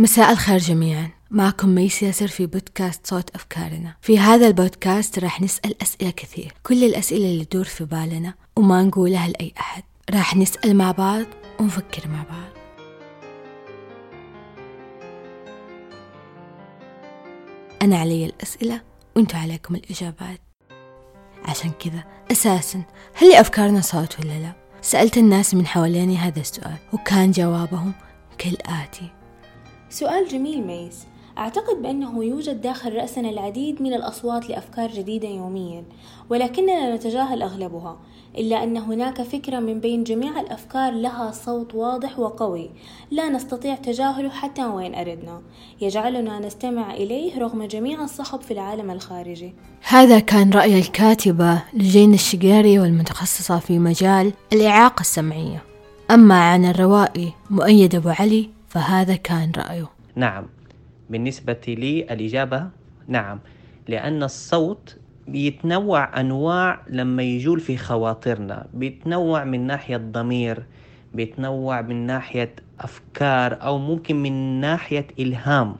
[0.00, 1.10] مساء الخير جميعا.
[1.30, 3.96] معكم ميس ياسر في بودكاست صوت أفكارنا.
[4.02, 6.54] في هذا البودكاست راح نسأل أسئلة كثير.
[6.62, 9.82] كل الأسئلة اللي تدور في بالنا وما نقولها لأي أحد.
[10.10, 11.24] راح نسأل مع بعض
[11.60, 12.50] ونفكر مع بعض.
[17.82, 18.80] أنا علي الأسئلة
[19.16, 20.40] وأنتوا عليكم الإجابات.
[21.44, 22.82] عشان كذا أساسا
[23.14, 27.92] هل لأفكارنا صوت ولا لا؟ سألت الناس من حواليني هذا السؤال وكان جوابهم
[28.38, 29.19] كالآتي.
[29.90, 31.06] سؤال جميل ميس.
[31.38, 35.84] أعتقد بأنه يوجد داخل رأسنا العديد من الأصوات لأفكار جديدة يوميا
[36.30, 37.96] ولكننا نتجاهل أغلبها
[38.38, 42.70] إلا أن هناك فكرة من بين جميع الأفكار لها صوت واضح وقوي
[43.10, 45.42] لا نستطيع تجاهله حتى وين أردنا.
[45.80, 49.54] يجعلنا نستمع إليه رغم جميع الصخب في العالم الخارجي.
[49.82, 55.62] هذا كان رأي الكاتبة لجين الشقيري والمتخصصة في مجال الإعاقة السمعية.
[56.10, 59.90] أما عن الروائي مؤيد أبو علي فهذا كان رأيه.
[60.14, 60.46] نعم.
[61.10, 62.68] بالنسبة لي الإجابة
[63.08, 63.38] نعم
[63.88, 64.96] لأن الصوت
[65.28, 68.66] بيتنوع أنواع لما يجول في خواطرنا.
[68.74, 70.62] بيتنوع من ناحية ضمير
[71.14, 75.76] بيتنوع من ناحية أفكار أو ممكن من ناحية إلهام.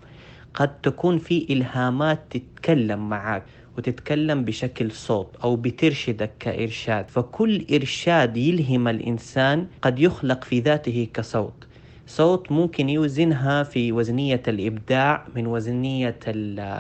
[0.55, 3.43] قد تكون في إلهامات تتكلم معك
[3.79, 7.09] وتتكلم بشكل صوت أو بترشدك كإرشاد.
[7.09, 11.67] فكل إرشاد يلهم الإنسان قد يخلق في ذاته كصوت.
[12.11, 16.19] صوت ممكن يوزنها في وزنية الإبداع من وزنية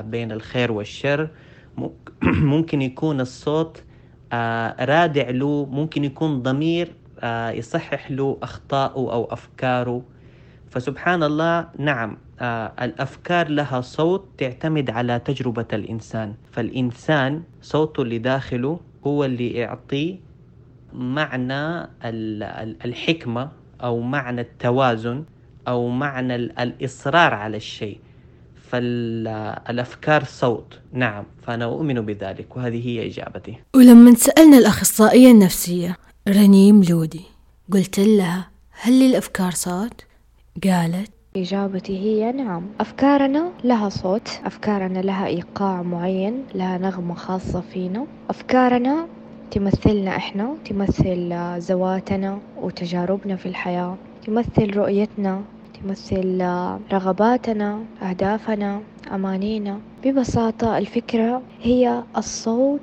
[0.01, 1.29] بين الخير والشر.
[2.23, 3.83] ممكن يكون الصوت
[4.33, 10.03] آه، رادع له ممكن يكون ضمير آه، يصحح له أخطاءه أو أفكاره.
[10.71, 16.35] فسبحان الله نعم آه، الأفكار لها صوت تعتمد على تجربة الإنسان.
[16.53, 20.17] فالإنسان صوته اللي داخله هو اللي يعطيه
[20.93, 21.89] معنى
[22.85, 25.25] الحكمة أو معنى التوازن
[25.69, 27.99] أو معنى الإصرار على الشيء.
[28.71, 30.79] فالأفكار صوت.
[30.93, 33.55] نعم فأنا أؤمن بذلك وهذه هي إجابتي.
[33.77, 35.97] ولما سألنا الأخصائية النفسية
[36.29, 37.25] رنيم لودي
[37.73, 40.05] قلت لها هل للأفكار صوت؟
[40.65, 42.67] قالت إجابتي هي نعم.
[42.81, 48.07] أفكارنا لها صوت أفكارنا لها إيقاع معين لها نغمة خاصة فينا.
[48.31, 49.09] أفكارنا
[49.51, 53.97] تمثلنا إحنا تمثل ذواتنا وتجاربنا في الحياة
[54.27, 55.43] تمثل رؤيتنا
[55.83, 56.43] تمثل
[56.93, 59.81] رغباتنا أهدافنا أمانينا.
[60.05, 62.81] ببساطة الفكرة هي الصوت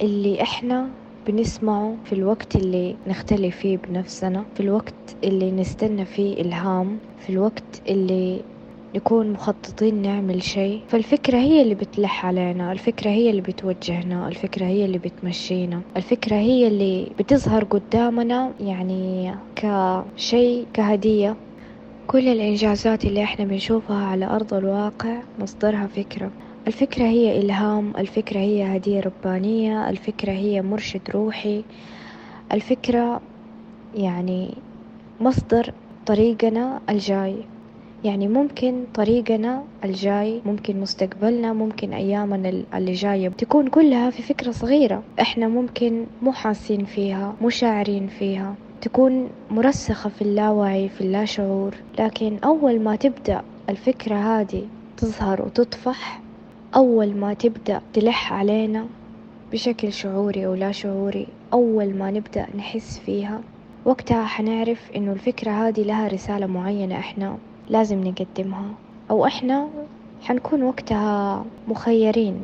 [0.00, 0.88] اللي إحنا
[1.26, 7.82] بنسمعه في الوقت اللي نختلف فيه بنفسنا في الوقت اللي نستنى فيه إلهام في الوقت
[7.88, 8.44] اللي
[8.96, 10.84] نكون مخططين نعمل شيء.
[10.88, 16.66] فالفكرة هي اللي بتلح علينا الفكرة هي اللي بتوجهنا الفكرة هي اللي بتمشينا الفكرة هي
[16.68, 21.36] اللي بتظهر قدامنا يعني كشيء كهدية.
[22.06, 26.32] كل الإنجازات اللي إحنا بنشوفها على أرض الواقع مصدرها فكرة.
[26.66, 31.64] الفكرة هي إلهام الفكرة هي هدية ربانية الفكرة هي مرشد روحي.
[32.52, 33.20] الفكرة
[33.94, 34.62] يعني
[35.20, 35.72] مصدر
[36.06, 37.48] طريقنا الجاي.
[38.04, 45.02] يعني ممكن طريقنا الجاي ممكن مستقبلنا ممكن أيامنا اللي جاية تكون كلها في فكرة صغيرة.
[45.20, 48.54] إحنا ممكن مو حاسين فيها مو شاعرين فيها.
[48.80, 51.74] تكون مرسخة في اللاوعي في اللاشعور.
[51.98, 56.22] لكن أول ما تبدأ الفكرة هذه تظهر وتطفح
[56.74, 58.86] أول ما تبدأ تلح علينا
[59.52, 63.40] بشكل شعوري أو لا شعوري أول ما نبدأ نحس فيها
[63.84, 67.38] وقتها حنعرف إنه الفكرة هذه لها رسالة معينة إحنا
[67.68, 68.70] لازم نقدمها.
[69.10, 69.68] أو إحنا
[70.22, 72.40] حنكون وقتها مخيرين.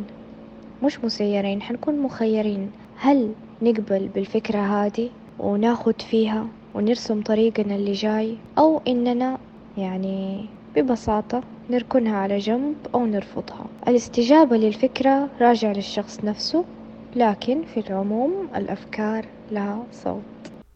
[0.83, 2.71] مش مسيرين حنكون مخيرين.
[2.97, 3.33] هل
[3.63, 9.39] نقبل بالفكرة هذه وناخد فيها ونرسم طريقنا اللي جاي؟ أو إننا
[9.79, 10.47] يعني
[10.77, 13.67] ببساطة نركنها على جنب أو نرفضها.
[13.89, 16.65] الاستجابة للفكرة راجع للشخص نفسه
[17.17, 20.23] لكن في العموم الأفكار لها صوت.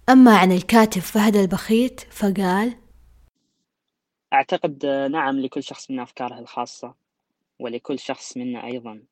[0.08, 2.72] أما عن الكاتب فهد البخيت فقال
[4.36, 6.94] أعتقد نعم لكل شخص منا أفكاره الخاصة
[7.58, 9.02] ولكل شخص منا أيضا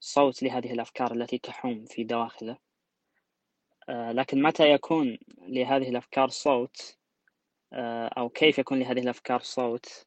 [0.00, 2.56] صوت لهذه الأفكار التي تحوم في دواخله.
[3.88, 6.96] آه، لكن متى يكون لهذه الأفكار صوت
[7.72, 10.06] آه، أو كيف يكون لهذه الأفكار صوت؟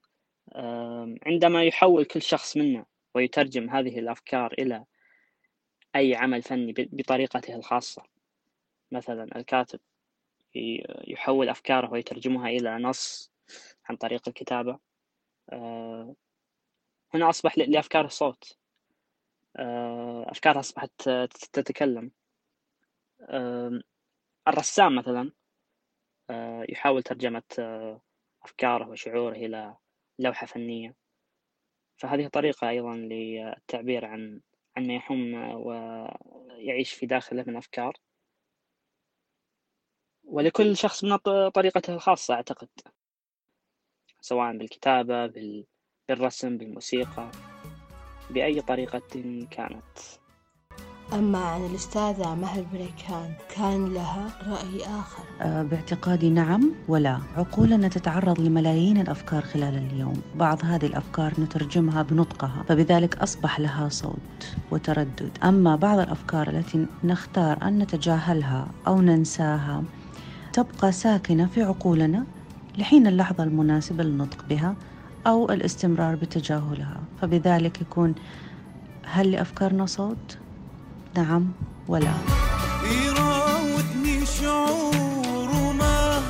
[1.25, 4.85] عندما يحول كل شخص منا ويترجم هذه الأفكار إلى
[5.95, 8.03] أي عمل فني بطريقته الخاصة.
[8.91, 9.79] مثلا الكاتب
[11.07, 13.34] يحول أفكاره ويترجمها إلى نص
[13.85, 14.79] عن طريق الكتابة.
[15.53, 16.15] آه،
[17.13, 18.57] هنا أصبح لأفكاره صوت
[20.29, 21.09] أفكارها أصبحت
[21.53, 22.11] تتكلم.
[24.47, 25.31] الرسام مثلا
[26.29, 28.01] آه، يحاول ترجمة آه،
[28.43, 29.75] أفكاره وشعوره إلى
[30.19, 30.95] لوحة فنية.
[31.97, 34.41] فهذه طريقة أيضا للتعبير عن
[34.77, 35.33] عن ما يحوم
[35.65, 37.93] ويعيش في داخله من أفكار.
[40.23, 41.17] ولكل شخص من
[41.49, 42.69] طريقته الخاصة أعتقد.
[44.25, 45.31] سواء بالكتابة
[46.09, 47.31] بالرسم بالموسيقى
[48.29, 49.01] بأي طريقة
[49.51, 49.97] كانت.
[51.13, 55.23] أما عن الأستاذة مهر بريكان كان لها رأي آخر.
[55.41, 57.19] أه، باعتقادي نعم ولا.
[57.37, 60.21] عقولنا تتعرض لملايين الأفكار خلال اليوم.
[60.35, 65.37] بعض هذه الأفكار نترجمها بنطقها فبذلك أصبح لها صوت وتردد.
[65.43, 69.83] أما بعض الأفكار التي نختار أن نتجاهلها أو ننساها
[70.53, 72.25] تبقى ساكنة في عقولنا
[72.77, 74.75] لحين اللحظة المناسبة للنطق بها
[75.27, 78.15] أو الاستمرار بتجاهلها فبذلك يكون
[79.05, 80.37] هل لأفكارنا صوت؟
[81.17, 81.51] نعم
[81.87, 82.13] ولا.
[83.05, 86.21] يراودني شعور وما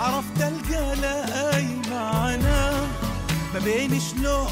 [0.00, 2.76] عرفت ألقى له أي معنى.
[3.54, 4.46] ما بين شلون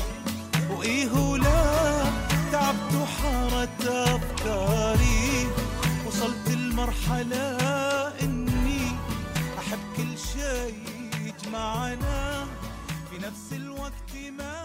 [0.79, 2.05] وإيه ولا
[2.53, 5.47] تعبت وحارت أفكاري.
[6.07, 7.59] وصلت المرحلة
[8.23, 8.83] إني
[9.59, 11.10] أحب كل شيء
[11.53, 12.47] معنا
[13.11, 14.63] في نفس الوقت ما